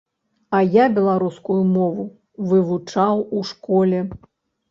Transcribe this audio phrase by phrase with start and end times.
[0.59, 2.05] А я беларускую мову
[2.51, 3.99] вывучаў у школе.